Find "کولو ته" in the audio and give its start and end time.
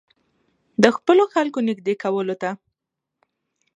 2.03-2.49